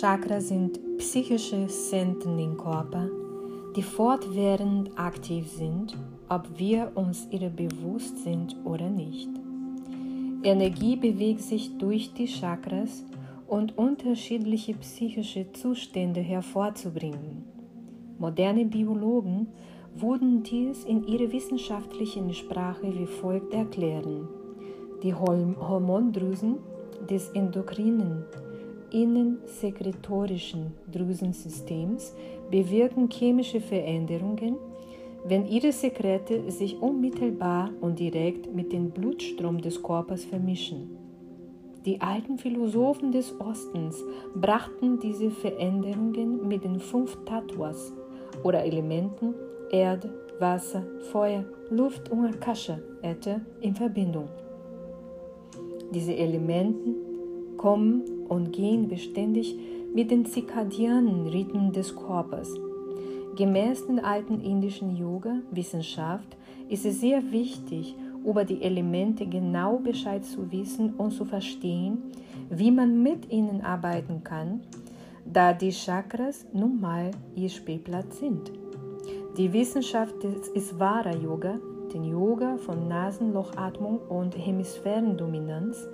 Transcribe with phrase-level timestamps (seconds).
[0.00, 3.08] Chakras sind psychische Zentren im Körper,
[3.74, 5.96] die fortwährend aktiv sind,
[6.28, 9.28] ob wir uns ihrer bewusst sind oder nicht.
[10.44, 13.04] Energie bewegt sich durch die Chakras
[13.48, 17.42] und unterschiedliche psychische Zustände hervorzubringen.
[18.20, 19.48] Moderne Biologen
[19.96, 24.28] würden dies in ihrer wissenschaftlichen Sprache wie folgt erklären.
[25.02, 26.58] Die Hormondrüsen
[27.10, 28.22] des endokrinen
[28.90, 32.14] innensekretorischen Drüsensystems
[32.50, 34.56] bewirken chemische Veränderungen,
[35.24, 40.96] wenn ihre Sekrete sich unmittelbar und direkt mit dem Blutstrom des Körpers vermischen.
[41.84, 44.02] Die alten Philosophen des Ostens
[44.34, 47.92] brachten diese Veränderungen mit den fünf Tattvas
[48.42, 49.34] oder Elementen
[49.70, 50.82] Erde, Wasser,
[51.12, 52.78] Feuer, Luft und Akasha,
[53.60, 54.28] in Verbindung.
[55.92, 56.94] Diese Elementen
[57.56, 59.56] kommen und gehen beständig
[59.94, 62.54] mit den zirkadianen Rhythmen des Körpers.
[63.36, 66.36] Gemäß den alten indischen Yoga-Wissenschaft
[66.68, 71.98] ist es sehr wichtig, über die Elemente genau Bescheid zu wissen und zu verstehen,
[72.50, 74.60] wie man mit ihnen arbeiten kann,
[75.24, 78.50] da die Chakras nun mal ihr Spielplatz sind.
[79.36, 81.58] Die Wissenschaft des Isvara Yoga,
[81.92, 85.86] den Yoga von Nasenlochatmung und Hemisphärendominanz,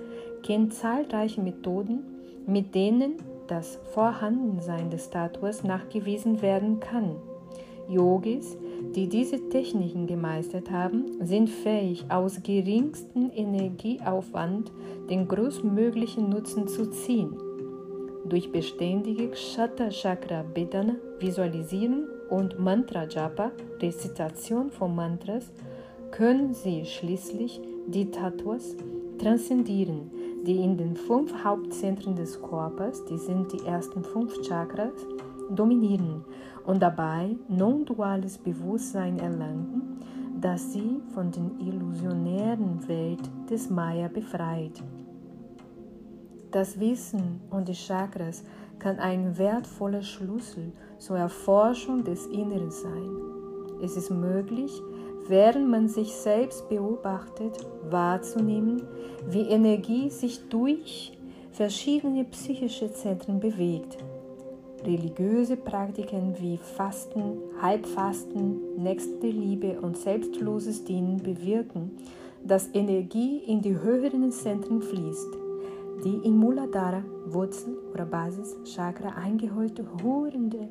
[0.42, 2.13] kennt zahlreiche Methoden,
[2.46, 7.16] mit denen das Vorhandensein des Statues nachgewiesen werden kann.
[7.88, 8.56] Yogis,
[8.94, 14.72] die diese Techniken gemeistert haben, sind fähig, aus geringstem Energieaufwand
[15.10, 17.36] den größtmöglichen Nutzen zu ziehen.
[18.26, 25.52] Durch beständige Kshatta Chakra Bedana, Visualisierung und Mantra Japa, Rezitation von Mantras,
[26.10, 28.76] können sie schließlich die Tattvas
[29.18, 30.10] transzendieren,
[30.46, 34.92] die in den fünf Hauptzentren des Körpers, die sind die ersten fünf Chakras,
[35.50, 36.24] dominieren
[36.64, 39.98] und dabei non-duales Bewusstsein erlangen,
[40.40, 44.82] das sie von der illusionären Welt des Maya befreit.
[46.50, 48.44] Das Wissen und die Chakras
[48.78, 53.10] kann ein wertvoller Schlüssel zur Erforschung des Inneren sein.
[53.82, 54.70] Es ist möglich,
[55.28, 57.58] während man sich selbst beobachtet,
[57.90, 58.82] wahrzunehmen,
[59.28, 61.12] wie Energie sich durch
[61.52, 63.98] verschiedene psychische Zentren bewegt.
[64.84, 71.92] Religiöse Praktiken wie Fasten, Halbfasten, nächste Liebe und selbstloses Dienen bewirken,
[72.44, 75.38] dass Energie in die höheren Zentren fließt.
[76.04, 80.68] Die in Muladhara, Wurzel oder Basis, Chakra eingeholte hörende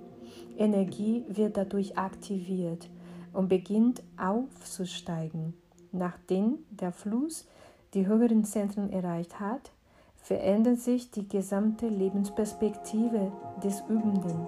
[0.58, 2.88] Energie wird dadurch aktiviert
[3.34, 5.54] und beginnt aufzusteigen.
[5.92, 7.48] Nachdem der Fluss
[7.94, 9.72] die höheren Zentren erreicht hat,
[10.16, 13.32] verändert sich die gesamte Lebensperspektive
[13.64, 14.48] des Übenden.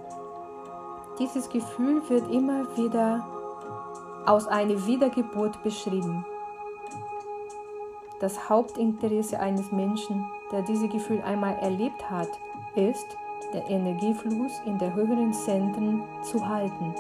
[1.20, 3.26] Dieses Gefühl wird immer wieder
[4.26, 6.26] aus einer Wiedergeburt beschrieben.
[8.20, 12.30] Das Hauptinteresse eines Menschen, der dieses Gefühl einmal erlebt hat,
[12.76, 13.18] ist,
[13.54, 16.94] der Energiefluss in der höheren Zentren zu halten.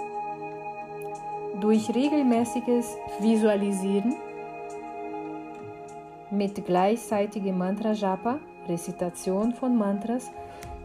[1.65, 4.13] Durch regelmäßiges Visualisieren
[6.29, 10.29] mit gleichzeitigem Mantra-Japa, Rezitation von Mantras,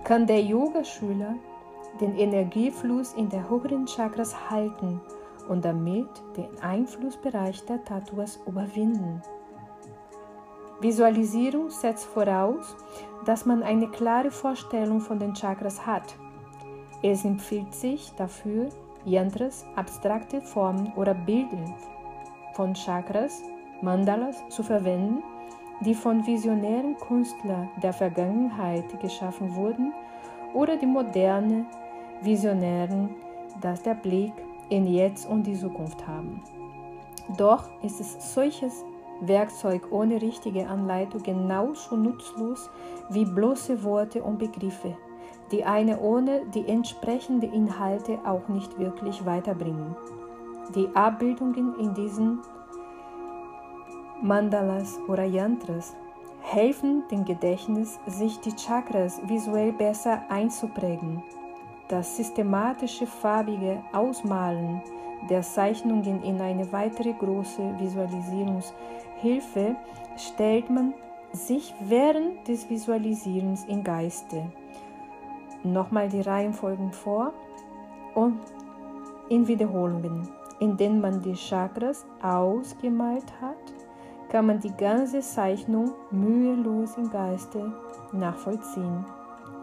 [0.05, 1.35] kann der Yogaschüler
[2.01, 5.03] den Energiefluss in der höheren Chakras halten
[5.51, 6.09] und damit
[6.39, 9.21] den Einflussbereich der Tattvas überwinden.
[10.81, 12.75] Visualisierung setzt voraus,
[13.27, 16.17] dass man eine klare Vorstellung von den Chakras hat.
[17.03, 18.71] Es empfiehlt sich dafür,
[19.05, 21.75] Yantras, abstrakte Formen oder Bilder
[22.55, 23.43] von Chakras,
[23.81, 25.22] Mandalas zu verwenden,
[25.81, 29.93] die von visionären Künstlern der Vergangenheit geschaffen wurden
[30.53, 31.65] oder die moderne
[32.22, 33.11] Visionären,
[33.61, 34.33] das der Blick
[34.69, 36.43] in Jetzt und die Zukunft haben.
[37.37, 38.85] Doch ist es solches
[39.20, 42.70] Werkzeug ohne richtige Anleitung genauso nutzlos
[43.11, 44.97] wie bloße Worte und Begriffe
[45.50, 49.97] die eine ohne die entsprechenden Inhalte auch nicht wirklich weiterbringen.
[50.75, 52.41] Die Abbildungen in diesen
[54.23, 55.97] Mandalas oder Yantras
[56.43, 61.23] helfen dem Gedächtnis, sich die Chakras visuell besser einzuprägen.
[61.88, 64.81] Das systematische farbige Ausmalen
[65.29, 69.76] der Zeichnungen in eine weitere große Visualisierungshilfe
[70.17, 70.94] stellt man
[71.32, 74.50] sich während des Visualisierens im Geiste
[75.62, 77.33] nochmal die Reihenfolgen vor
[78.15, 78.41] und
[79.29, 80.29] in Wiederholungen.
[80.59, 83.57] Indem man die Chakras ausgemalt hat,
[84.29, 87.73] kann man die ganze Zeichnung mühelos im Geiste
[88.12, 89.05] nachvollziehen.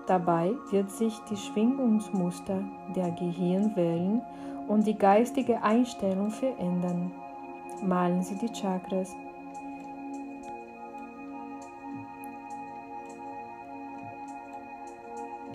[0.08, 2.64] Dabei wird sich die Schwingungsmuster
[2.96, 4.22] der Gehirnwellen
[4.68, 7.12] und die geistige Einstellung verändern.
[7.84, 9.16] Malen Sie die Chakras.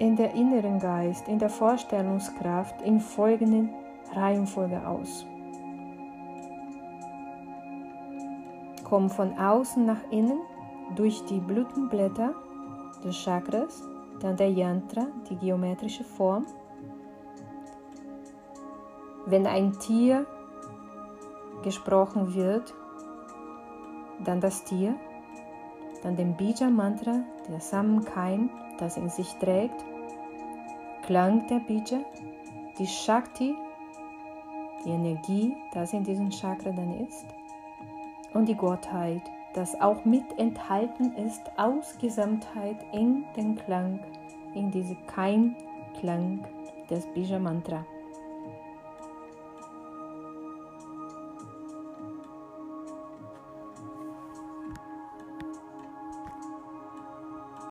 [0.02, 3.70] In der inneren Geist, in der Vorstellungskraft in folgenden
[4.12, 5.24] Reihenfolge aus.
[8.82, 10.40] Komm von außen nach innen
[10.96, 12.34] durch die Blütenblätter
[13.04, 13.84] des Chakras
[14.18, 16.46] dann der Yantra, die geometrische Form.
[19.26, 20.26] Wenn ein Tier
[21.62, 22.74] gesprochen wird,
[24.24, 24.96] dann das Tier,
[26.02, 29.91] dann den Bija-Mantra, der Samenkeim, das in sich trägt,
[31.02, 32.00] Klang der Bija,
[32.78, 33.56] die Shakti,
[34.84, 37.26] die Energie, das in diesem Chakra dann ist,
[38.34, 39.22] und die Gottheit,
[39.52, 43.98] das auch mit enthalten ist aus Gesamtheit in den Klang,
[44.54, 46.44] in diese Keimklang
[46.88, 47.84] des Bija Mantra.